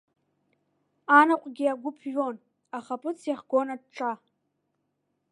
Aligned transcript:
Анаҟәгьы 1.19 1.65
агәы 1.73 1.91
ԥжәон, 1.97 2.35
ахаԥыц 2.77 3.19
иахгон 3.29 3.67
аҿҿа. 3.75 4.11